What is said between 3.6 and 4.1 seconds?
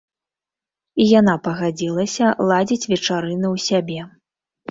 сябе.